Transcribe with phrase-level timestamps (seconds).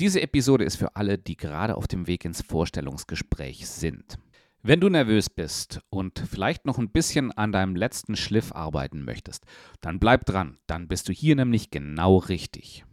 [0.00, 4.18] Diese Episode ist für alle, die gerade auf dem Weg ins Vorstellungsgespräch sind.
[4.62, 9.44] Wenn du nervös bist und vielleicht noch ein bisschen an deinem letzten Schliff arbeiten möchtest,
[9.82, 12.86] dann bleib dran, dann bist du hier nämlich genau richtig.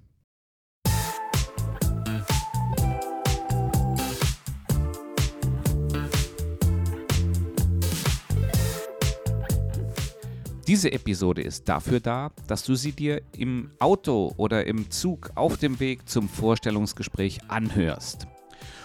[10.67, 15.55] Diese Episode ist dafür da, dass du sie dir im Auto oder im Zug auf
[15.55, 18.27] dem Weg zum Vorstellungsgespräch anhörst.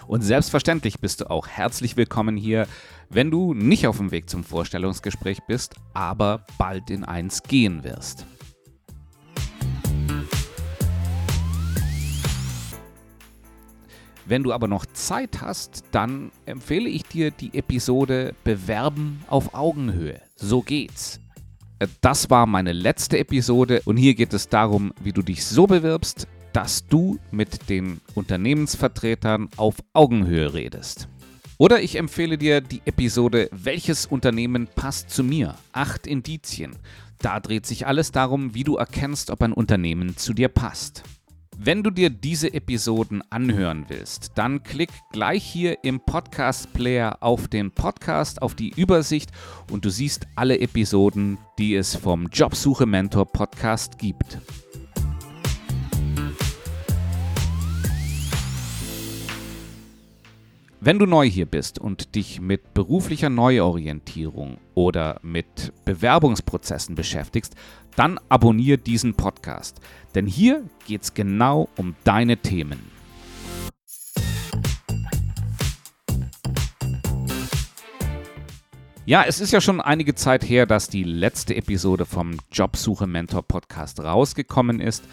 [0.06, 2.68] Und selbstverständlich bist du auch herzlich willkommen hier,
[3.10, 8.26] wenn du nicht auf dem Weg zum Vorstellungsgespräch bist, aber bald in eins gehen wirst.
[14.24, 20.22] Wenn du aber noch Zeit hast, dann empfehle ich dir die Episode Bewerben auf Augenhöhe.
[20.36, 21.18] So geht's.
[22.00, 26.26] Das war meine letzte Episode und hier geht es darum, wie du dich so bewirbst,
[26.52, 31.08] dass du mit den Unternehmensvertretern auf Augenhöhe redest.
[31.58, 35.54] Oder ich empfehle dir die Episode Welches Unternehmen passt zu mir?
[35.72, 36.76] Acht Indizien.
[37.18, 41.04] Da dreht sich alles darum, wie du erkennst, ob ein Unternehmen zu dir passt.
[41.58, 47.46] Wenn du dir diese Episoden anhören willst, dann klick gleich hier im Podcast Player auf
[47.46, 49.30] den Podcast, auf die Übersicht
[49.70, 54.38] und du siehst alle Episoden, die es vom Jobsuche Mentor Podcast gibt.
[60.84, 67.54] Wenn du neu hier bist und dich mit beruflicher Neuorientierung oder mit Bewerbungsprozessen beschäftigst,
[67.94, 69.80] dann abonniere diesen Podcast.
[70.16, 72.80] Denn hier geht es genau um deine Themen.
[79.04, 83.42] Ja, es ist ja schon einige Zeit her, dass die letzte Episode vom Jobsuche Mentor
[83.42, 85.04] Podcast rausgekommen ist.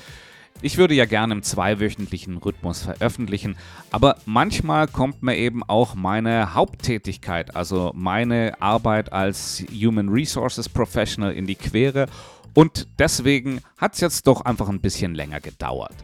[0.62, 3.56] Ich würde ja gerne im zweiwöchentlichen Rhythmus veröffentlichen,
[3.92, 11.32] aber manchmal kommt mir eben auch meine Haupttätigkeit, also meine Arbeit als Human Resources Professional
[11.32, 12.08] in die Quere
[12.54, 15.96] und deswegen hat es jetzt doch einfach ein bisschen länger gedauert.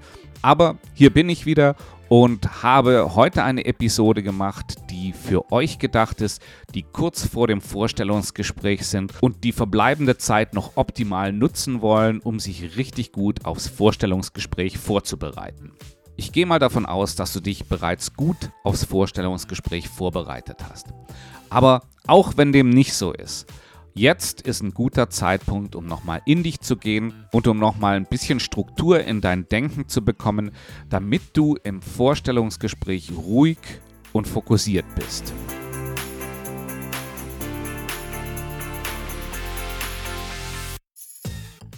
[0.42, 1.76] Aber hier bin ich wieder
[2.10, 6.42] und habe heute eine Episode gemacht, die für euch gedacht ist,
[6.74, 12.40] die kurz vor dem Vorstellungsgespräch sind und die verbleibende Zeit noch optimal nutzen wollen, um
[12.40, 15.72] sich richtig gut aufs Vorstellungsgespräch vorzubereiten.
[16.18, 20.88] Ich gehe mal davon aus, dass du dich bereits gut aufs Vorstellungsgespräch vorbereitet hast.
[21.50, 23.48] Aber auch wenn dem nicht so ist,
[23.98, 28.06] Jetzt ist ein guter Zeitpunkt, um nochmal in dich zu gehen und um nochmal ein
[28.06, 30.52] bisschen Struktur in dein Denken zu bekommen,
[30.90, 33.58] damit du im Vorstellungsgespräch ruhig
[34.12, 35.34] und fokussiert bist.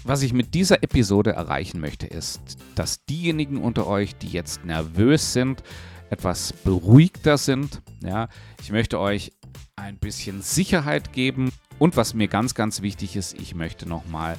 [0.03, 5.33] Was ich mit dieser Episode erreichen möchte, ist, dass diejenigen unter euch, die jetzt nervös
[5.33, 5.61] sind,
[6.09, 7.83] etwas beruhigter sind.
[8.01, 8.27] Ja,
[8.63, 9.33] ich möchte euch
[9.75, 14.37] ein bisschen Sicherheit geben und was mir ganz, ganz wichtig ist, ich möchte nochmal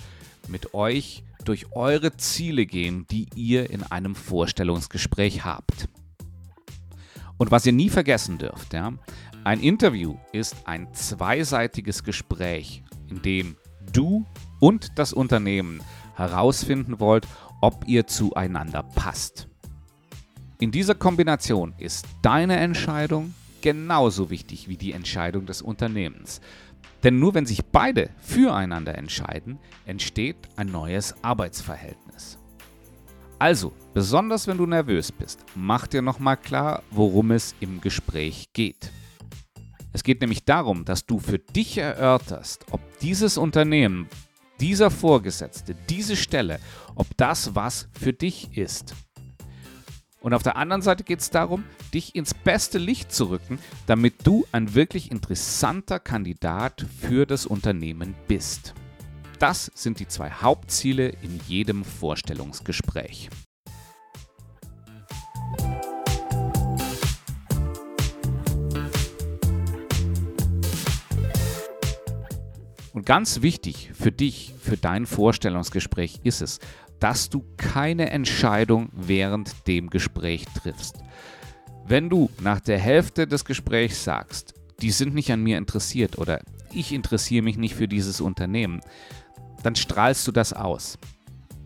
[0.49, 5.89] mit euch durch eure Ziele gehen, die ihr in einem Vorstellungsgespräch habt.
[7.37, 8.93] Und was ihr nie vergessen dürft, ja,
[9.45, 13.57] ein Interview ist ein zweiseitiges Gespräch, in dem
[13.93, 14.27] du
[14.59, 15.81] und das Unternehmen
[16.17, 17.27] herausfinden wollt,
[17.61, 19.49] ob ihr zueinander passt.
[20.59, 26.41] In dieser Kombination ist deine Entscheidung genauso wichtig wie die Entscheidung des Unternehmens.
[27.05, 32.39] Denn nur wenn sich beide füreinander entscheiden, entsteht ein neues Arbeitsverhältnis.
[33.39, 38.91] Also, besonders wenn du nervös bist, mach dir nochmal klar, worum es im Gespräch geht.
[39.93, 44.09] Es geht nämlich darum, dass du für dich erörterst, ob dieses Unternehmen,
[44.61, 46.59] dieser Vorgesetzte, diese Stelle,
[46.97, 48.95] ob das was für dich ist.
[50.21, 51.65] Und auf der anderen Seite geht es darum,
[51.95, 58.15] dich ins beste Licht zu rücken, damit du ein wirklich interessanter Kandidat für das Unternehmen
[58.27, 58.75] bist.
[59.39, 63.31] Das sind die zwei Hauptziele in jedem Vorstellungsgespräch.
[72.93, 76.59] Und ganz wichtig für dich, für dein Vorstellungsgespräch ist es,
[77.01, 80.97] dass du keine Entscheidung während dem Gespräch triffst.
[81.87, 86.41] Wenn du nach der Hälfte des Gesprächs sagst, die sind nicht an mir interessiert oder
[86.73, 88.81] ich interessiere mich nicht für dieses Unternehmen,
[89.63, 90.99] dann strahlst du das aus.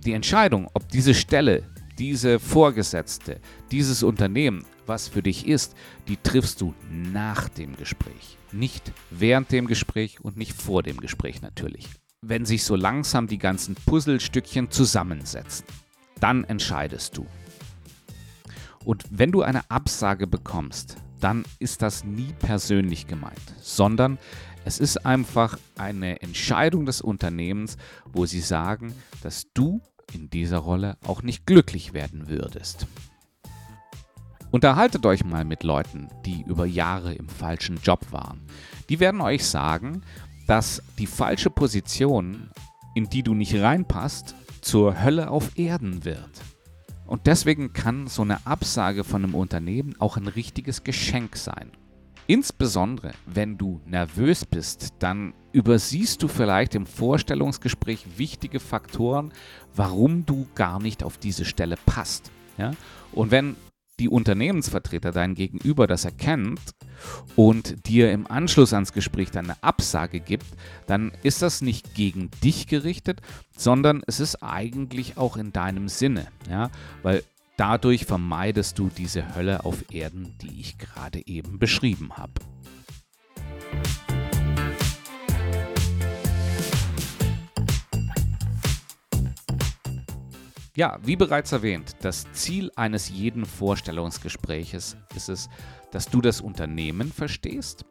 [0.05, 1.65] Die Entscheidung, ob diese Stelle,
[1.99, 3.41] diese Vorgesetzte,
[3.71, 5.75] dieses Unternehmen, was für dich ist,
[6.09, 8.39] die triffst du nach dem Gespräch.
[8.53, 11.89] Nicht während dem Gespräch und nicht vor dem Gespräch natürlich
[12.23, 15.67] wenn sich so langsam die ganzen Puzzlestückchen zusammensetzen.
[16.21, 17.27] Dann entscheidest du.
[18.85, 24.19] Und wenn du eine Absage bekommst, dann ist das nie persönlich gemeint, sondern
[24.65, 27.77] es ist einfach eine Entscheidung des Unternehmens,
[28.13, 29.81] wo sie sagen, dass du
[30.13, 32.87] in dieser Rolle auch nicht glücklich werden würdest.
[34.53, 38.43] Unterhaltet euch mal mit Leuten, die über Jahre im falschen Job waren.
[38.91, 40.03] Die werden euch sagen,
[40.47, 42.51] dass die falsche Position,
[42.95, 46.31] in die du nicht reinpasst, zur Hölle auf Erden wird.
[47.07, 51.71] Und deswegen kann so eine Absage von einem Unternehmen auch ein richtiges Geschenk sein.
[52.27, 59.33] Insbesondere wenn du nervös bist, dann übersiehst du vielleicht im Vorstellungsgespräch wichtige Faktoren,
[59.75, 62.31] warum du gar nicht auf diese Stelle passt.
[62.57, 62.73] Ja?
[63.13, 63.57] Und wenn
[64.03, 66.59] die Unternehmensvertreter dein Gegenüber das erkennt
[67.37, 70.47] und dir im Anschluss ans Gespräch dann eine Absage gibt,
[70.89, 73.21] dann ist das nicht gegen dich gerichtet,
[73.57, 76.71] sondern es ist eigentlich auch in deinem Sinne, ja,
[77.03, 77.23] weil
[77.57, 82.33] dadurch vermeidest du diese Hölle auf Erden, die ich gerade eben beschrieben habe.
[90.75, 95.51] Ja, wie bereits erwähnt, das Ziel eines jeden Vorstellungsgespräches ist es,
[95.91, 97.85] dass du das Unternehmen verstehst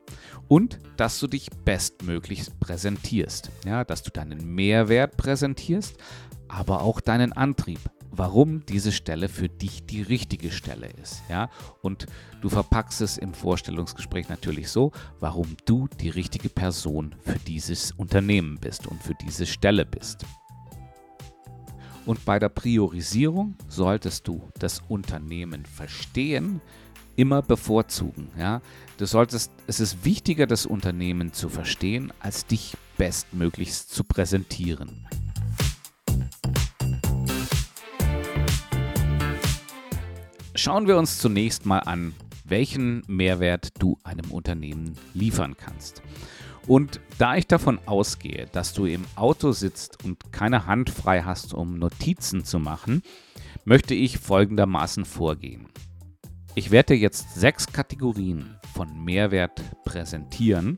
[0.47, 3.51] und dass du dich bestmöglich präsentierst.
[3.65, 5.95] Ja, dass du deinen Mehrwert präsentierst,
[6.47, 7.79] aber auch deinen Antrieb,
[8.09, 11.21] warum diese Stelle für dich die richtige Stelle ist.
[11.29, 11.51] Ja?
[11.83, 12.07] Und
[12.41, 18.57] du verpackst es im Vorstellungsgespräch natürlich so, warum du die richtige Person für dieses Unternehmen
[18.59, 20.25] bist und für diese Stelle bist.
[22.05, 26.61] Und bei der Priorisierung solltest du das Unternehmen verstehen,
[27.15, 28.29] immer bevorzugen.
[28.37, 28.61] Ja?
[28.97, 35.07] Du solltest, es ist wichtiger, das Unternehmen zu verstehen, als dich bestmöglichst zu präsentieren.
[40.55, 42.13] Schauen wir uns zunächst mal an,
[42.43, 46.01] welchen Mehrwert du einem Unternehmen liefern kannst.
[46.67, 51.53] Und da ich davon ausgehe, dass du im Auto sitzt und keine Hand frei hast,
[51.53, 53.01] um Notizen zu machen,
[53.65, 55.67] möchte ich folgendermaßen vorgehen.
[56.55, 60.77] Ich werde jetzt sechs Kategorien von Mehrwert präsentieren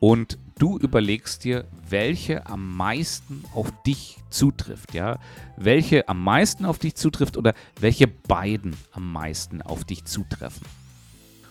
[0.00, 5.18] und du überlegst dir, welche am meisten auf dich zutrifft, ja?
[5.56, 10.66] Welche am meisten auf dich zutrifft oder welche beiden am meisten auf dich zutreffen.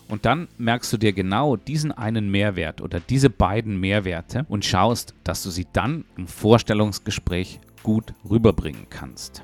[0.10, 5.14] Und dann merkst du dir genau diesen einen Mehrwert oder diese beiden Mehrwerte und schaust,
[5.24, 9.44] dass du sie dann im Vorstellungsgespräch gut rüberbringen kannst.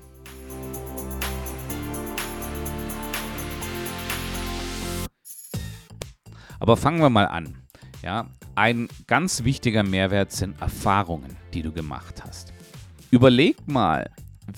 [6.59, 7.57] Aber fangen wir mal an.
[8.01, 12.53] Ja, ein ganz wichtiger Mehrwert sind Erfahrungen, die du gemacht hast.
[13.11, 14.09] Überleg mal,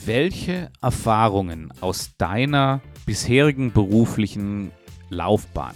[0.06, 4.72] welche Erfahrungen aus deiner bisherigen beruflichen
[5.10, 5.76] Laufbahn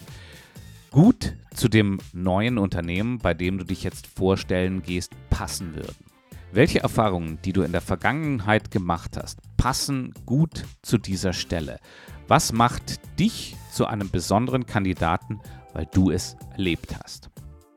[0.92, 6.06] gut zu dem neuen Unternehmen, bei dem du dich jetzt vorstellen gehst, passen würden.
[6.52, 11.80] Welche Erfahrungen, die du in der Vergangenheit gemacht hast, passen gut zu dieser Stelle?
[12.28, 15.40] Was macht dich zu einem besonderen Kandidaten,
[15.74, 17.30] weil du es erlebt hast?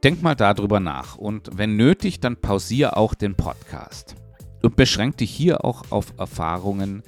[0.02, 4.16] Denk mal darüber nach und wenn nötig, dann pausiere auch den Podcast.
[4.62, 7.02] Und beschränk dich hier auch auf Erfahrungen,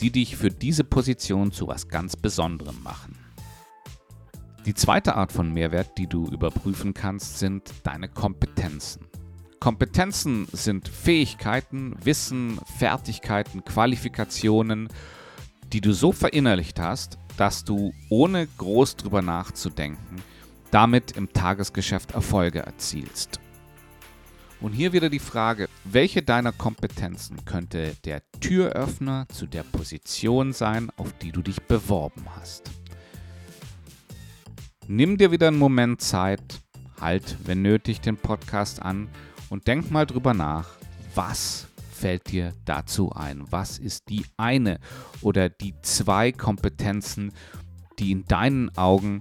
[0.00, 3.17] die dich für diese Position zu was ganz Besonderem machen.
[4.68, 9.06] Die zweite Art von Mehrwert, die du überprüfen kannst, sind deine Kompetenzen.
[9.60, 14.90] Kompetenzen sind Fähigkeiten, Wissen, Fertigkeiten, Qualifikationen,
[15.72, 20.22] die du so verinnerlicht hast, dass du ohne groß drüber nachzudenken
[20.70, 23.40] damit im Tagesgeschäft Erfolge erzielst.
[24.60, 30.90] Und hier wieder die Frage, welche deiner Kompetenzen könnte der Türöffner zu der Position sein,
[30.98, 32.70] auf die du dich beworben hast?
[34.90, 36.62] Nimm dir wieder einen Moment Zeit,
[36.98, 39.08] halt, wenn nötig, den Podcast an
[39.50, 40.66] und denk mal drüber nach,
[41.14, 43.44] was fällt dir dazu ein?
[43.50, 44.80] Was ist die eine
[45.20, 47.32] oder die zwei Kompetenzen,
[47.98, 49.20] die in deinen Augen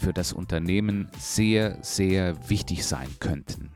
[0.00, 3.70] für das Unternehmen sehr, sehr wichtig sein könnten?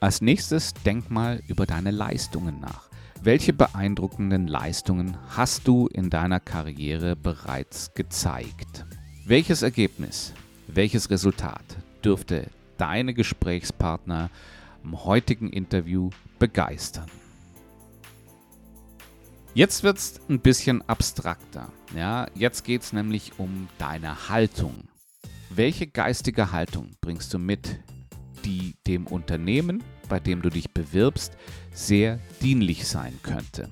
[0.00, 2.90] Als nächstes denk mal über deine Leistungen nach.
[3.22, 8.84] Welche beeindruckenden Leistungen hast du in deiner Karriere bereits gezeigt?
[9.26, 10.34] Welches Ergebnis,
[10.66, 11.64] welches Resultat
[12.04, 14.28] dürfte deine Gesprächspartner
[14.82, 17.10] im heutigen Interview begeistern?
[19.54, 21.72] Jetzt wird es ein bisschen abstrakter.
[21.96, 24.88] Ja, jetzt geht es nämlich um deine Haltung.
[25.48, 27.80] Welche geistige Haltung bringst du mit,
[28.44, 31.32] die dem Unternehmen, bei dem du dich bewirbst,
[31.72, 33.70] sehr dienlich sein könnte?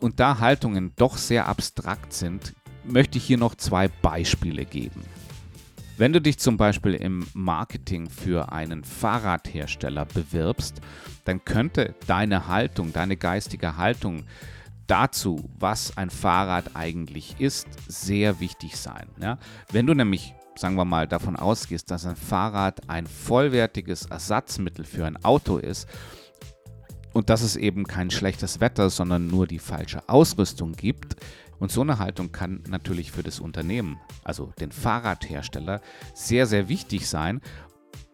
[0.00, 5.02] Und da Haltungen doch sehr abstrakt sind, möchte ich hier noch zwei Beispiele geben.
[5.98, 10.80] Wenn du dich zum Beispiel im Marketing für einen Fahrradhersteller bewirbst,
[11.24, 14.24] dann könnte deine Haltung, deine geistige Haltung
[14.86, 19.06] dazu, was ein Fahrrad eigentlich ist, sehr wichtig sein.
[19.20, 19.38] Ja?
[19.70, 25.06] Wenn du nämlich, sagen wir mal, davon ausgehst, dass ein Fahrrad ein vollwertiges Ersatzmittel für
[25.06, 25.88] ein Auto ist
[27.12, 31.16] und dass es eben kein schlechtes Wetter, sondern nur die falsche Ausrüstung gibt,
[31.62, 35.80] und so eine Haltung kann natürlich für das Unternehmen, also den Fahrradhersteller,
[36.12, 37.40] sehr, sehr wichtig sein,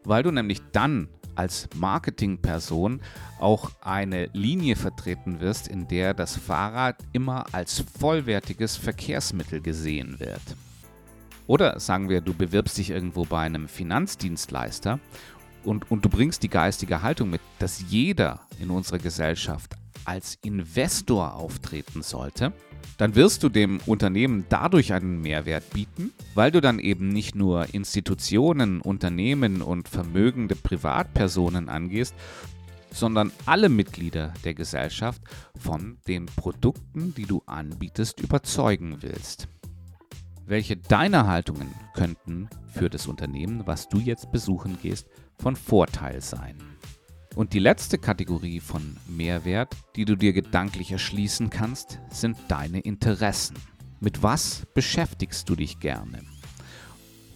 [0.04, 3.00] weil du nämlich dann als Marketingperson
[3.40, 10.42] auch eine Linie vertreten wirst, in der das Fahrrad immer als vollwertiges Verkehrsmittel gesehen wird.
[11.46, 15.00] Oder sagen wir, du bewirbst dich irgendwo bei einem Finanzdienstleister
[15.64, 19.74] und, und du bringst die geistige Haltung mit, dass jeder in unserer Gesellschaft
[20.04, 22.52] als Investor auftreten sollte,
[22.96, 27.72] dann wirst du dem Unternehmen dadurch einen Mehrwert bieten, weil du dann eben nicht nur
[27.72, 32.14] Institutionen, Unternehmen und vermögende Privatpersonen angehst,
[32.90, 35.22] sondern alle Mitglieder der Gesellschaft
[35.56, 39.48] von den Produkten, die du anbietest, überzeugen willst.
[40.46, 46.56] Welche deiner Haltungen könnten für das Unternehmen, was du jetzt besuchen gehst, von Vorteil sein?
[47.34, 53.56] Und die letzte Kategorie von Mehrwert, die du dir gedanklich erschließen kannst, sind deine Interessen.
[54.00, 56.22] Mit was beschäftigst du dich gerne?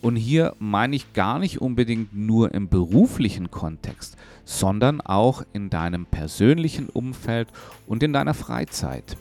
[0.01, 6.07] Und hier meine ich gar nicht unbedingt nur im beruflichen Kontext, sondern auch in deinem
[6.07, 7.49] persönlichen Umfeld
[7.87, 9.17] und in deiner Freizeit.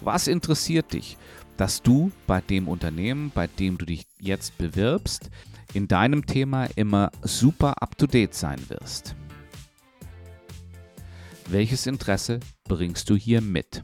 [0.00, 1.18] Was interessiert dich,
[1.58, 5.30] dass du bei dem Unternehmen, bei dem du dich jetzt bewirbst,
[5.76, 9.14] in deinem Thema immer super up-to-date sein wirst?
[11.48, 13.82] Welches Interesse bringst du hier mit?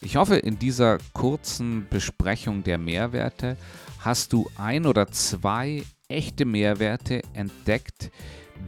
[0.00, 3.56] Ich hoffe, in dieser kurzen Besprechung der Mehrwerte
[4.00, 8.10] hast du ein oder zwei echte Mehrwerte entdeckt,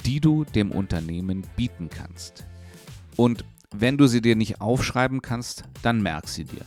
[0.04, 2.46] die du dem Unternehmen bieten kannst.
[3.16, 6.64] Und wenn du sie dir nicht aufschreiben kannst, dann merk sie dir.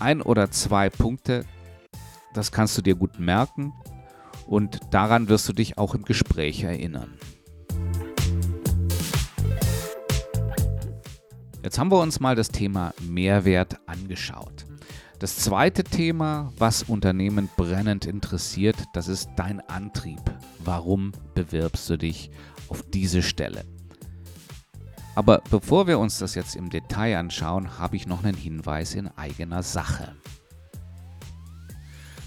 [0.00, 1.46] Ein oder zwei Punkte,
[2.34, 3.72] das kannst du dir gut merken
[4.46, 7.18] und daran wirst du dich auch im Gespräch erinnern.
[11.62, 14.66] Jetzt haben wir uns mal das Thema Mehrwert angeschaut.
[15.20, 20.20] Das zweite Thema, was Unternehmen brennend interessiert, das ist dein Antrieb.
[20.58, 22.32] Warum bewirbst du dich
[22.68, 23.64] auf diese Stelle?
[25.14, 29.06] Aber bevor wir uns das jetzt im Detail anschauen, habe ich noch einen Hinweis in
[29.16, 30.16] eigener Sache.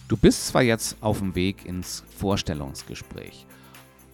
[0.08, 3.46] Du bist zwar jetzt auf dem Weg ins Vorstellungsgespräch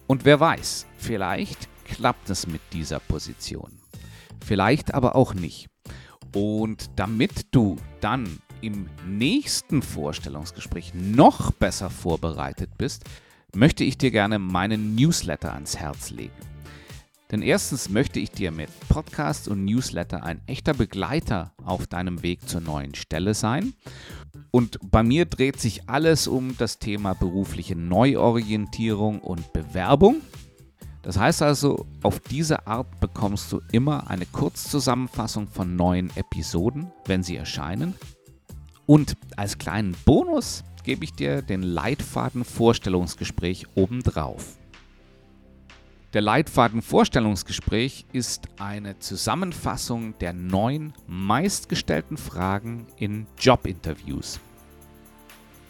[0.06, 3.82] und wer weiß, vielleicht klappt es mit dieser Position
[4.42, 5.68] vielleicht aber auch nicht.
[6.34, 13.04] Und damit du dann im nächsten Vorstellungsgespräch noch besser vorbereitet bist,
[13.54, 16.32] möchte ich dir gerne meinen Newsletter ans Herz legen.
[17.32, 22.46] Denn erstens möchte ich dir mit Podcast und Newsletter ein echter Begleiter auf deinem Weg
[22.46, 23.72] zur neuen Stelle sein.
[24.50, 30.20] Und bei mir dreht sich alles um das Thema berufliche Neuorientierung und Bewerbung.
[31.00, 37.22] Das heißt also, auf diese Art bekommst du immer eine Kurzzusammenfassung von neuen Episoden, wenn
[37.22, 37.94] sie erscheinen.
[38.84, 44.58] Und als kleinen Bonus gebe ich dir den Leitfaden Vorstellungsgespräch obendrauf.
[46.12, 54.38] Der Leitfaden Vorstellungsgespräch ist eine Zusammenfassung der neun meistgestellten Fragen in Jobinterviews.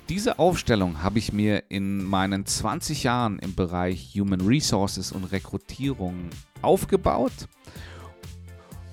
[0.08, 6.30] Diese Aufstellung habe ich mir in meinen 20 Jahren im Bereich Human Resources und Rekrutierung
[6.60, 7.46] aufgebaut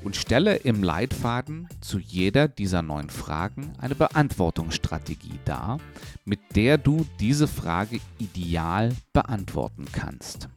[0.03, 5.79] und stelle im Leitfaden zu jeder dieser neun Fragen eine Beantwortungsstrategie dar,
[6.25, 10.47] mit der du diese Frage ideal beantworten kannst.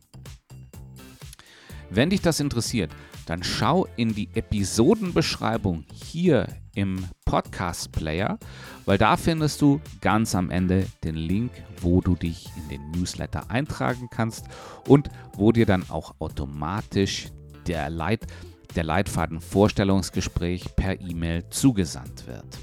[1.94, 2.90] Wenn dich das interessiert,
[3.26, 8.38] dann schau in die Episodenbeschreibung hier im Podcast Player,
[8.87, 13.50] weil da findest du ganz am Ende den Link, wo du dich in den Newsletter
[13.50, 14.46] eintragen kannst
[14.88, 17.26] und wo dir dann auch automatisch
[17.66, 18.26] der, Leit,
[18.75, 22.58] der Leitfaden Vorstellungsgespräch per E-Mail zugesandt wird.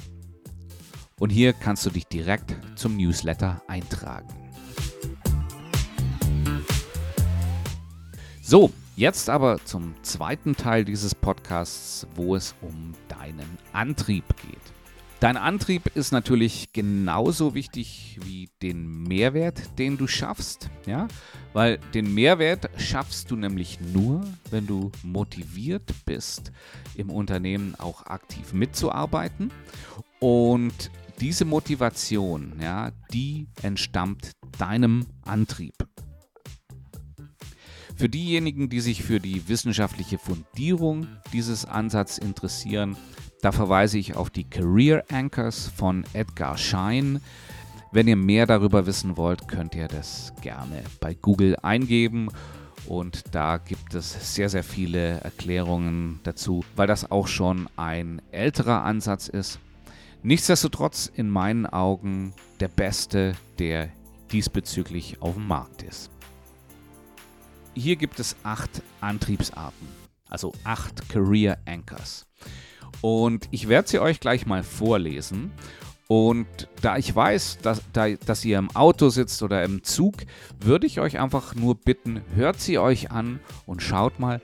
[1.18, 4.28] und hier kannst du dich direkt zum Newsletter eintragen.
[8.42, 14.73] So, jetzt aber zum zweiten Teil dieses Podcasts, wo es um deinen Antrieb geht.
[15.24, 21.08] Dein Antrieb ist natürlich genauso wichtig wie den Mehrwert, den du schaffst, ja?
[21.54, 26.52] Weil den Mehrwert schaffst du nämlich nur, wenn du motiviert bist,
[26.94, 29.50] im Unternehmen auch aktiv mitzuarbeiten
[30.20, 30.90] und
[31.20, 35.88] diese Motivation, ja, die entstammt deinem Antrieb.
[37.96, 42.98] Für diejenigen, die sich für die wissenschaftliche Fundierung dieses Ansatzes interessieren,
[43.44, 47.20] da verweise ich auf die Career Anchors von Edgar Schein.
[47.92, 52.30] Wenn ihr mehr darüber wissen wollt, könnt ihr das gerne bei Google eingeben.
[52.86, 58.82] Und da gibt es sehr, sehr viele Erklärungen dazu, weil das auch schon ein älterer
[58.82, 59.58] Ansatz ist.
[60.22, 63.90] Nichtsdestotrotz in meinen Augen der beste, der
[64.32, 66.10] diesbezüglich auf dem Markt ist.
[67.74, 69.86] Hier gibt es acht Antriebsarten,
[70.30, 72.24] also acht Career Anchors.
[73.00, 75.52] Und ich werde sie euch gleich mal vorlesen.
[76.06, 80.14] Und da ich weiß, dass, da, dass ihr im Auto sitzt oder im Zug,
[80.60, 84.40] würde ich euch einfach nur bitten, hört sie euch an und schaut mal,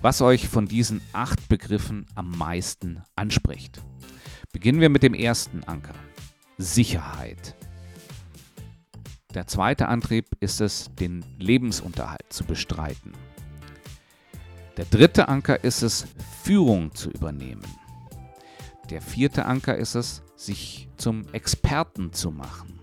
[0.00, 3.80] was euch von diesen acht Begriffen am meisten anspricht.
[4.52, 5.94] Beginnen wir mit dem ersten Anker.
[6.58, 7.56] Sicherheit.
[9.34, 13.12] Der zweite Antrieb ist es, den Lebensunterhalt zu bestreiten.
[14.76, 16.06] Der dritte Anker ist es,
[16.42, 17.62] Führung zu übernehmen.
[18.90, 22.80] Der vierte Anker ist es, sich zum Experten zu machen.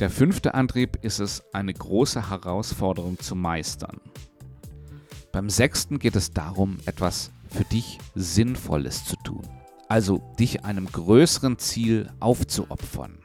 [0.00, 4.00] Der fünfte Antrieb ist es, eine große Herausforderung zu meistern.
[5.32, 9.46] Beim sechsten geht es darum, etwas für dich Sinnvolles zu tun,
[9.88, 13.18] also dich einem größeren Ziel aufzuopfern.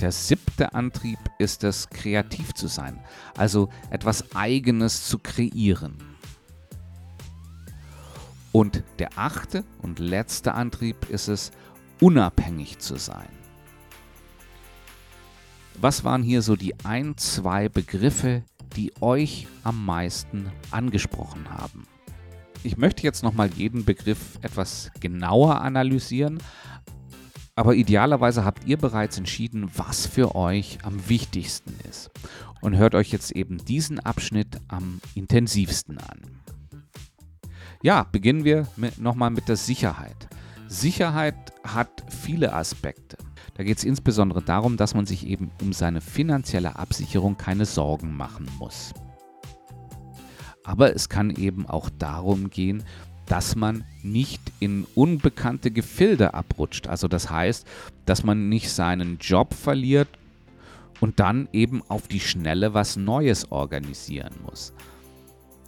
[0.00, 2.98] Der siebte Antrieb ist es, kreativ zu sein,
[3.36, 6.15] also etwas Eigenes zu kreieren.
[8.56, 11.50] Und der achte und letzte Antrieb ist es,
[12.00, 13.28] unabhängig zu sein.
[15.78, 18.44] Was waren hier so die ein, zwei Begriffe,
[18.74, 21.86] die euch am meisten angesprochen haben?
[22.62, 26.38] Ich möchte jetzt nochmal jeden Begriff etwas genauer analysieren,
[27.56, 32.10] aber idealerweise habt ihr bereits entschieden, was für euch am wichtigsten ist
[32.62, 36.45] und hört euch jetzt eben diesen Abschnitt am intensivsten an.
[37.82, 38.66] Ja, beginnen wir
[38.98, 40.28] nochmal mit der Sicherheit.
[40.68, 41.34] Sicherheit
[41.64, 43.16] hat viele Aspekte.
[43.54, 48.16] Da geht es insbesondere darum, dass man sich eben um seine finanzielle Absicherung keine Sorgen
[48.16, 48.92] machen muss.
[50.64, 52.82] Aber es kann eben auch darum gehen,
[53.26, 56.88] dass man nicht in unbekannte Gefilde abrutscht.
[56.88, 57.66] Also das heißt,
[58.04, 60.08] dass man nicht seinen Job verliert
[61.00, 64.72] und dann eben auf die Schnelle was Neues organisieren muss.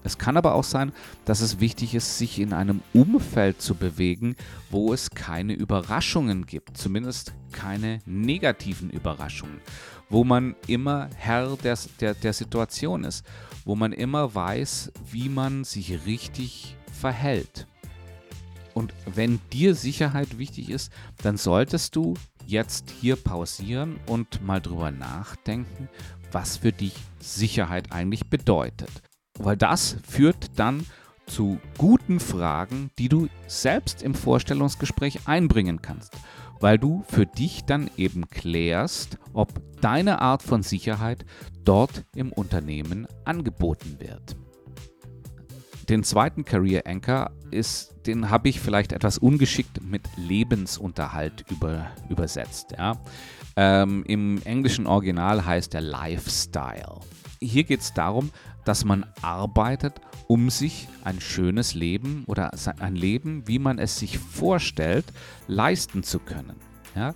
[0.04, 0.92] Es kann aber auch sein,
[1.24, 4.37] dass es wichtig ist, sich in einem Umfeld zu bewegen,
[4.70, 9.61] wo es keine Überraschungen gibt, zumindest keine negativen Überraschungen,
[10.08, 13.24] wo man immer Herr der, der, der Situation ist,
[13.64, 17.66] wo man immer weiß, wie man sich richtig verhält.
[18.74, 22.14] Und wenn dir Sicherheit wichtig ist, dann solltest du
[22.46, 25.88] jetzt hier pausieren und mal drüber nachdenken,
[26.30, 29.02] was für dich Sicherheit eigentlich bedeutet
[29.38, 30.85] weil das führt dann
[31.27, 36.16] zu guten Fragen, die du selbst im Vorstellungsgespräch einbringen kannst,
[36.61, 41.24] weil du für dich dann eben klärst, ob deine Art von Sicherheit
[41.64, 44.37] dort im Unternehmen angeboten wird.
[45.88, 52.72] Den zweiten Career Anchor ist, den habe ich vielleicht etwas ungeschickt mit Lebensunterhalt über, übersetzt.
[52.77, 52.98] Ja.
[53.57, 57.01] Ähm, Im englischen Original heißt er Lifestyle.
[57.40, 58.31] Hier geht es darum,
[58.68, 59.94] dass man arbeitet,
[60.26, 62.50] um sich ein schönes Leben oder
[62.81, 65.07] ein Leben, wie man es sich vorstellt,
[65.46, 66.57] leisten zu können.
[66.94, 67.14] Ja?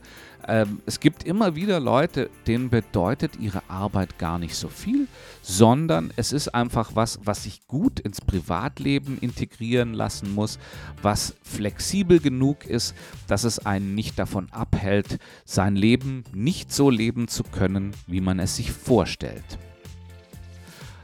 [0.49, 5.09] Ähm, es gibt immer wieder Leute, denen bedeutet ihre Arbeit gar nicht so viel,
[5.43, 10.59] sondern es ist einfach was, was sich gut ins Privatleben integrieren lassen muss,
[11.03, 12.95] was flexibel genug ist,
[13.27, 18.39] dass es einen nicht davon abhält, sein Leben nicht so leben zu können, wie man
[18.39, 19.59] es sich vorstellt.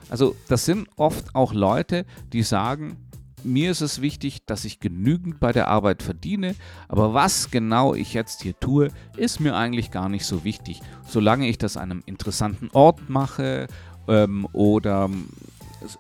[0.09, 2.97] Also das sind oft auch Leute, die sagen,
[3.45, 6.55] mir ist es wichtig, dass ich genügend bei der Arbeit verdiene,
[6.89, 11.49] aber was genau ich jetzt hier tue, ist mir eigentlich gar nicht so wichtig, solange
[11.49, 13.69] ich das an einem interessanten Ort mache
[14.09, 15.09] ähm, oder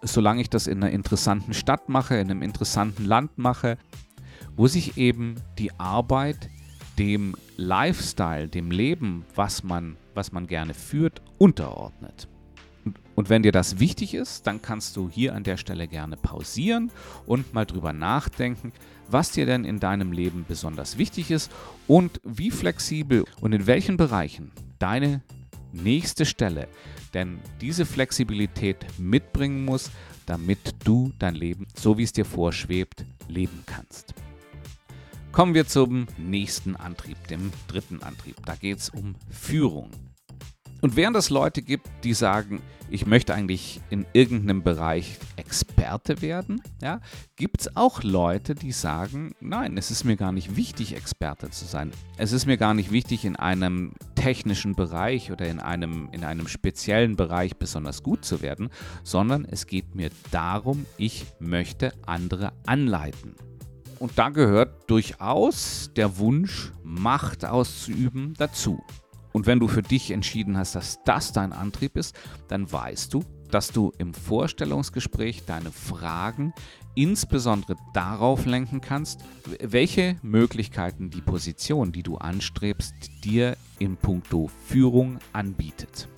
[0.02, 3.78] solange ich das in einer interessanten Stadt mache, in einem interessanten Land mache,
[4.56, 6.50] wo sich eben die Arbeit
[6.98, 12.28] dem Lifestyle, dem Leben, was man, was man gerne führt, unterordnet.
[13.14, 16.90] Und wenn dir das wichtig ist, dann kannst du hier an der Stelle gerne pausieren
[17.26, 18.72] und mal drüber nachdenken,
[19.08, 21.50] was dir denn in deinem Leben besonders wichtig ist
[21.86, 25.22] und wie flexibel und in welchen Bereichen deine
[25.72, 26.68] nächste Stelle
[27.14, 29.90] denn diese Flexibilität mitbringen muss,
[30.26, 34.14] damit du dein Leben, so wie es dir vorschwebt, leben kannst.
[35.32, 38.36] Kommen wir zum nächsten Antrieb, dem dritten Antrieb.
[38.44, 39.90] Da geht es um Führung.
[40.80, 46.62] Und während es Leute gibt, die sagen, ich möchte eigentlich in irgendeinem Bereich Experte werden,
[46.80, 47.00] ja,
[47.36, 51.64] gibt es auch Leute, die sagen, nein, es ist mir gar nicht wichtig, Experte zu
[51.64, 51.90] sein.
[52.16, 56.48] Es ist mir gar nicht wichtig, in einem technischen Bereich oder in einem, in einem
[56.48, 58.70] speziellen Bereich besonders gut zu werden,
[59.02, 63.34] sondern es geht mir darum, ich möchte andere anleiten.
[63.98, 68.82] Und da gehört durchaus der Wunsch, Macht auszuüben, dazu.
[69.38, 73.22] Und wenn du für dich entschieden hast, dass das dein Antrieb ist, dann weißt du,
[73.52, 76.52] dass du im Vorstellungsgespräch deine Fragen
[76.96, 79.20] insbesondere darauf lenken kannst,
[79.60, 86.08] welche Möglichkeiten die Position, die du anstrebst, dir in puncto Führung anbietet.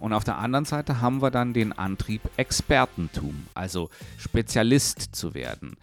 [0.00, 5.76] Und auf der anderen Seite haben wir dann den Antrieb Expertentum, also Spezialist zu werden.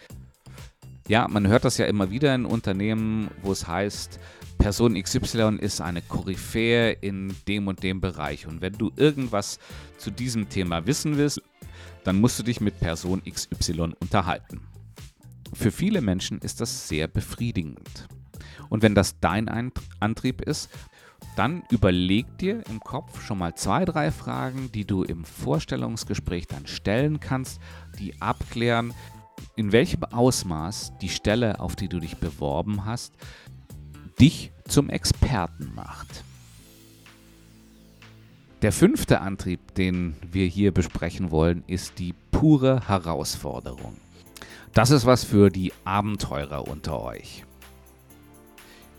[1.08, 4.20] Ja, man hört das ja immer wieder in Unternehmen, wo es heißt,
[4.62, 8.46] Person XY ist eine Koryphäe in dem und dem Bereich.
[8.46, 9.58] Und wenn du irgendwas
[9.98, 11.42] zu diesem Thema wissen willst,
[12.04, 14.62] dann musst du dich mit Person XY unterhalten.
[15.52, 18.08] Für viele Menschen ist das sehr befriedigend.
[18.70, 19.50] Und wenn das dein
[20.00, 20.70] Antrieb ist,
[21.36, 26.68] dann überleg dir im Kopf schon mal zwei, drei Fragen, die du im Vorstellungsgespräch dann
[26.68, 27.60] stellen kannst,
[27.98, 28.94] die abklären,
[29.56, 33.16] in welchem Ausmaß die Stelle, auf die du dich beworben hast,
[34.22, 36.24] dich zum Experten macht.
[38.62, 43.98] Der fünfte Antrieb, den wir hier besprechen wollen, ist die pure Herausforderung.
[44.74, 47.44] Das ist was für die Abenteurer unter euch.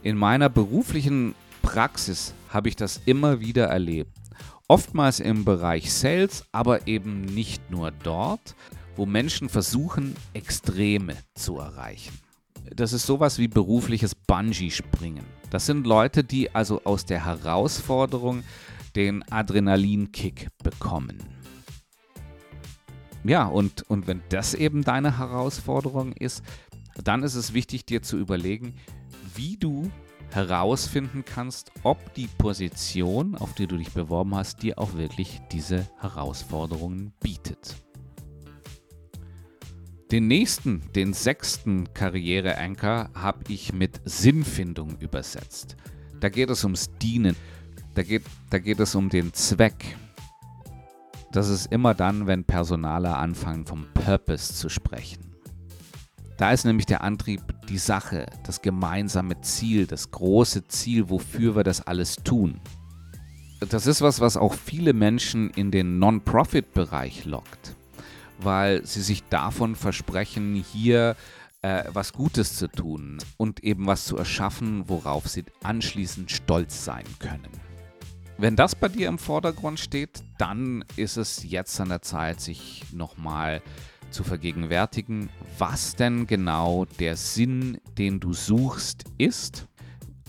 [0.03, 4.11] In meiner beruflichen Praxis habe ich das immer wieder erlebt.
[4.67, 8.55] Oftmals im Bereich Sales, aber eben nicht nur dort,
[8.97, 12.22] wo Menschen versuchen, Extreme zu erreichen
[12.71, 15.25] das ist sowas wie berufliches Bungee-Springen.
[15.49, 18.43] Das sind Leute, die also aus der Herausforderung
[18.95, 21.17] den Adrenalinkick bekommen.
[23.23, 26.43] Ja, und, und wenn das eben deine Herausforderung ist,
[27.03, 28.75] dann ist es wichtig, dir zu überlegen,
[29.35, 29.89] wie du
[30.31, 35.87] herausfinden kannst, ob die Position, auf die du dich beworben hast, dir auch wirklich diese
[35.99, 37.75] Herausforderungen bietet.
[40.11, 45.75] Den nächsten, den sechsten Karriere-Anchor habe ich mit Sinnfindung übersetzt.
[46.19, 47.35] Da geht es ums Dienen.
[47.95, 49.97] Da geht, da geht es um den Zweck.
[51.31, 55.33] Das ist immer dann, wenn Personaler anfangen, vom Purpose zu sprechen.
[56.37, 61.63] Da ist nämlich der Antrieb die Sache, das gemeinsame Ziel, das große Ziel, wofür wir
[61.63, 62.59] das alles tun.
[63.69, 67.75] Das ist was, was auch viele Menschen in den Non-Profit-Bereich lockt
[68.39, 71.15] weil sie sich davon versprechen, hier
[71.61, 77.05] äh, was Gutes zu tun und eben was zu erschaffen, worauf sie anschließend stolz sein
[77.19, 77.49] können.
[78.37, 82.83] Wenn das bei dir im Vordergrund steht, dann ist es jetzt an der Zeit, sich
[82.91, 83.61] nochmal
[84.09, 89.67] zu vergegenwärtigen, was denn genau der Sinn, den du suchst, ist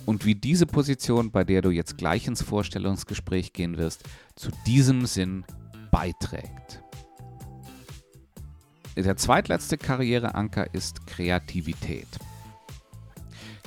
[0.06, 4.04] und wie diese Position, bei der du jetzt gleich ins Vorstellungsgespräch gehen wirst,
[4.36, 5.44] zu diesem Sinn
[5.90, 6.83] beiträgt.
[8.96, 12.08] Der zweitletzte Karriereanker ist Kreativität.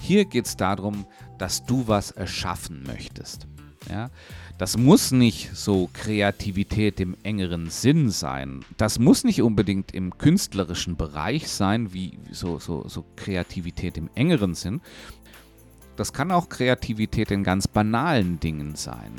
[0.02, 1.06] Hier geht es darum,
[1.38, 3.48] dass du was erschaffen möchtest.
[3.90, 4.10] Ja?
[4.58, 8.66] Das muss nicht so Kreativität im engeren Sinn sein.
[8.78, 14.56] Das muss nicht unbedingt im künstlerischen Bereich sein, wie so, so, so Kreativität im engeren
[14.56, 14.82] Sinn.
[15.96, 19.12] Das kann auch Kreativität in ganz banalen Dingen sein.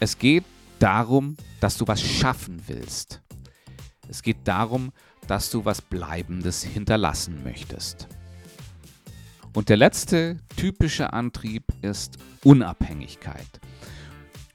[0.00, 0.44] Es geht
[0.78, 3.20] darum, dass du was schaffen willst.
[4.08, 4.92] Es geht darum,
[5.26, 8.08] dass du was Bleibendes hinterlassen möchtest.
[9.54, 13.60] Und der letzte typische Antrieb ist Unabhängigkeit.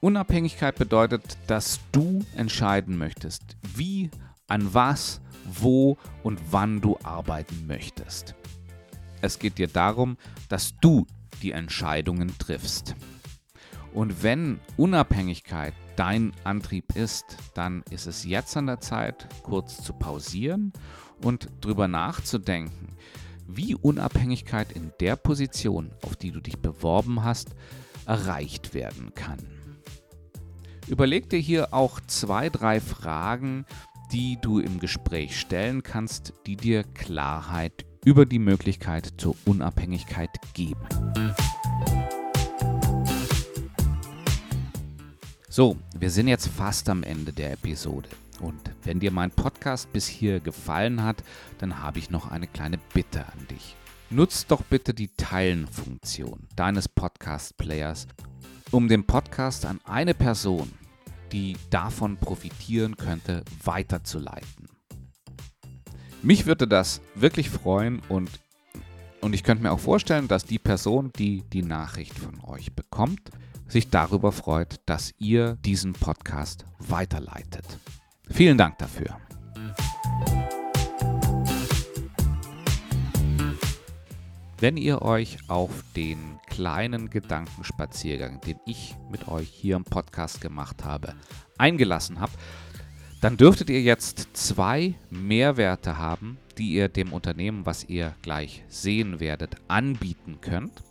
[0.00, 4.10] Unabhängigkeit bedeutet, dass du entscheiden möchtest, wie,
[4.48, 8.34] an was, wo und wann du arbeiten möchtest.
[9.20, 10.16] Es geht dir darum,
[10.48, 11.06] dass du
[11.42, 12.94] die Entscheidungen triffst.
[13.92, 19.92] Und wenn Unabhängigkeit dein Antrieb ist, dann ist es jetzt an der Zeit, kurz zu
[19.92, 20.72] pausieren
[21.22, 22.96] und drüber nachzudenken,
[23.46, 27.54] wie Unabhängigkeit in der Position, auf die du dich beworben hast,
[28.06, 29.38] erreicht werden kann.
[30.86, 33.64] Überleg dir hier auch zwei, drei Fragen,
[34.12, 40.86] die du im Gespräch stellen kannst, die dir Klarheit über die Möglichkeit zur Unabhängigkeit geben.
[45.56, 48.08] So, wir sind jetzt fast am Ende der Episode.
[48.40, 51.22] Und wenn dir mein Podcast bis hier gefallen hat,
[51.58, 53.76] dann habe ich noch eine kleine Bitte an dich.
[54.10, 58.08] Nutzt doch bitte die Teilen-Funktion deines Podcast-Players,
[58.72, 60.72] um den Podcast an eine Person,
[61.30, 64.66] die davon profitieren könnte, weiterzuleiten.
[66.20, 68.28] Mich würde das wirklich freuen und,
[69.20, 73.30] und ich könnte mir auch vorstellen, dass die Person, die die Nachricht von euch bekommt,
[73.68, 77.64] sich darüber freut, dass ihr diesen Podcast weiterleitet.
[78.30, 79.18] Vielen Dank dafür.
[84.58, 90.84] Wenn ihr euch auf den kleinen Gedankenspaziergang, den ich mit euch hier im Podcast gemacht
[90.84, 91.14] habe,
[91.58, 92.38] eingelassen habt,
[93.20, 99.18] dann dürftet ihr jetzt zwei Mehrwerte haben, die ihr dem Unternehmen, was ihr gleich sehen
[99.18, 100.82] werdet, anbieten könnt.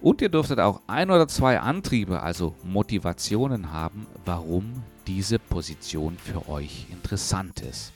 [0.00, 6.48] Und ihr dürftet auch ein oder zwei Antriebe, also Motivationen haben, warum diese Position für
[6.48, 7.92] euch interessant ist.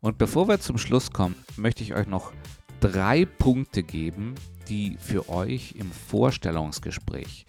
[0.00, 2.32] Und bevor wir zum Schluss kommen, möchte ich euch noch
[2.80, 4.34] drei Punkte geben,
[4.68, 7.46] die für euch im Vorstellungsgespräch,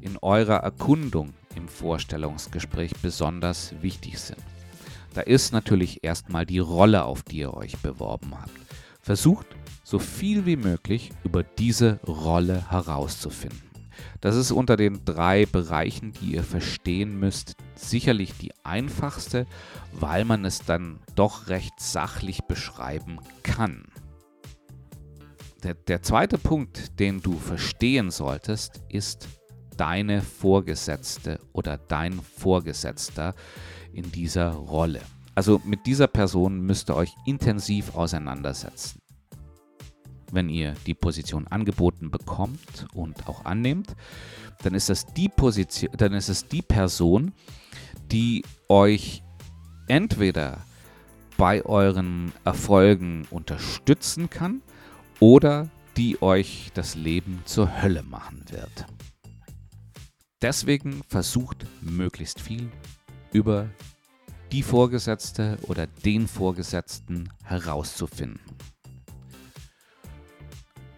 [0.00, 4.42] in eurer Erkundung im Vorstellungsgespräch besonders wichtig sind.
[5.14, 8.65] Da ist natürlich erstmal die Rolle, auf die ihr euch beworben habt.
[9.06, 9.46] Versucht
[9.84, 13.70] so viel wie möglich über diese Rolle herauszufinden.
[14.20, 19.46] Das ist unter den drei Bereichen, die ihr verstehen müsst, sicherlich die einfachste,
[19.92, 23.84] weil man es dann doch recht sachlich beschreiben kann.
[25.62, 29.28] Der, der zweite Punkt, den du verstehen solltest, ist
[29.76, 33.36] deine Vorgesetzte oder dein Vorgesetzter
[33.92, 35.00] in dieser Rolle.
[35.36, 39.00] Also mit dieser Person müsst ihr euch intensiv auseinandersetzen.
[40.32, 43.94] Wenn ihr die Position angeboten bekommt und auch annehmt,
[44.62, 47.32] dann ist das die Position, dann ist es die Person,
[48.10, 49.22] die euch
[49.88, 50.64] entweder
[51.36, 54.62] bei euren Erfolgen unterstützen kann
[55.20, 55.68] oder
[55.98, 58.86] die euch das Leben zur Hölle machen wird.
[60.40, 62.70] Deswegen versucht möglichst viel
[63.32, 63.68] über
[64.52, 68.40] die Vorgesetzte oder den Vorgesetzten herauszufinden.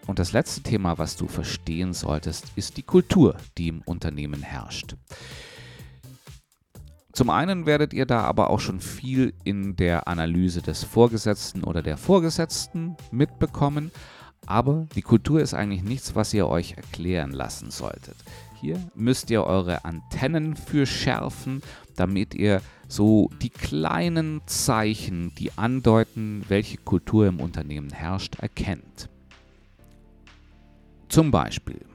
[0.07, 4.95] Und das letzte Thema, was du verstehen solltest, ist die Kultur, die im Unternehmen herrscht.
[7.13, 11.81] Zum einen werdet ihr da aber auch schon viel in der Analyse des Vorgesetzten oder
[11.81, 13.91] der Vorgesetzten mitbekommen,
[14.45, 18.15] aber die Kultur ist eigentlich nichts, was ihr euch erklären lassen solltet.
[18.59, 21.61] Hier müsst ihr eure Antennen für schärfen,
[21.99, 29.09] damit ihr so die kleinen Zeichen, die andeuten, welche Kultur im Unternehmen herrscht, erkennt.
[31.09, 31.85] Zum Beispiel,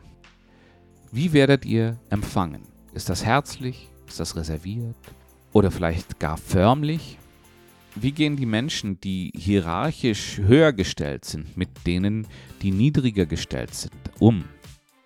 [1.10, 2.62] wie werdet ihr empfangen?
[2.92, 3.88] Ist das herzlich?
[4.06, 4.96] Ist das reserviert?
[5.52, 7.18] Oder vielleicht gar förmlich?
[7.94, 12.26] Wie gehen die Menschen, die hierarchisch höher gestellt sind, mit denen,
[12.60, 14.44] die niedriger gestellt sind, um?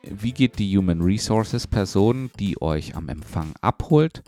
[0.03, 4.23] Wie geht die Human Resources Person, die euch am Empfang abholt,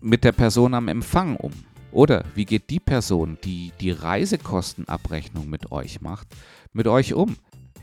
[0.00, 1.52] mit der Person am Empfang um?
[1.92, 6.28] Oder wie geht die Person, die die Reisekostenabrechnung mit euch macht,
[6.72, 7.36] mit euch um?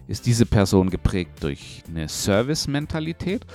[0.08, 3.46] Ist diese Person geprägt durch eine Service-Mentalität?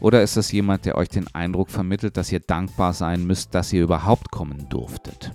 [0.00, 3.72] Oder ist das jemand, der euch den Eindruck vermittelt, dass ihr dankbar sein müsst, dass
[3.72, 5.32] ihr überhaupt kommen durftet?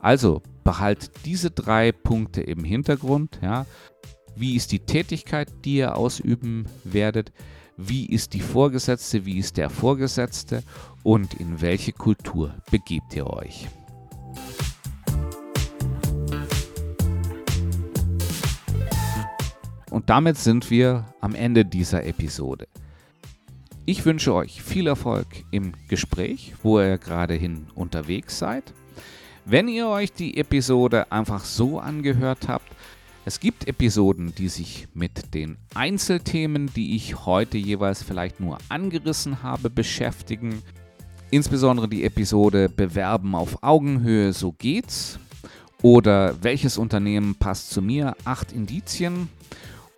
[0.00, 3.38] Also behalt diese drei Punkte im Hintergrund.
[3.42, 3.66] Ja.
[4.38, 7.32] Wie ist die Tätigkeit, die ihr ausüben werdet?
[7.76, 9.26] Wie ist die Vorgesetzte?
[9.26, 10.62] Wie ist der Vorgesetzte?
[11.02, 13.66] Und in welche Kultur begebt ihr euch?
[19.90, 22.68] Und damit sind wir am Ende dieser Episode.
[23.86, 28.72] Ich wünsche euch viel Erfolg im Gespräch, wo ihr gerade hin unterwegs seid.
[29.44, 32.70] Wenn ihr euch die Episode einfach so angehört habt,
[33.28, 39.42] es gibt Episoden, die sich mit den Einzelthemen, die ich heute jeweils vielleicht nur angerissen
[39.42, 40.62] habe, beschäftigen.
[41.30, 45.18] Insbesondere die Episode Bewerben auf Augenhöhe, so geht's.
[45.82, 48.16] Oder welches Unternehmen passt zu mir?
[48.24, 49.28] Acht Indizien.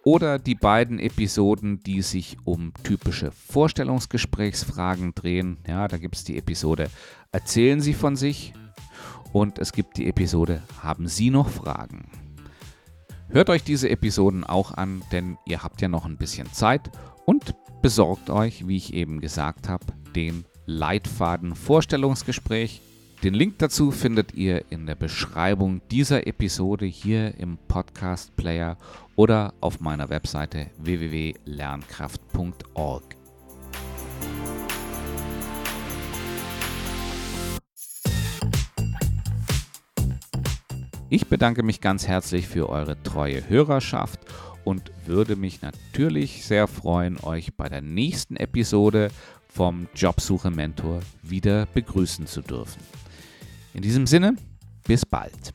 [0.03, 5.59] Oder die beiden Episoden, die sich um typische Vorstellungsgesprächsfragen drehen.
[5.69, 6.91] Ja, da gibt es die Episode
[7.31, 8.55] Erzählen Sie von sich.
[9.33, 12.09] Und es gibt die Episode Haben Sie noch Fragen?
[13.33, 16.91] Hört euch diese Episoden auch an, denn ihr habt ja noch ein bisschen Zeit
[17.27, 22.83] und besorgt euch, wie ich eben gesagt habe, den Leitfaden Vorstellungsgespräch.
[23.23, 28.77] Den Link dazu findet ihr in der Beschreibung dieser Episode hier im Podcast Player
[29.15, 33.20] oder auf meiner Webseite www.lernkraft.org.
[41.13, 44.21] Ich bedanke mich ganz herzlich für eure treue Hörerschaft
[44.63, 49.11] und würde mich natürlich sehr freuen, euch bei der nächsten Episode
[49.49, 52.81] vom Jobsuche Mentor wieder begrüßen zu dürfen.
[53.75, 54.37] In diesem Sinne,
[54.87, 55.53] bis bald.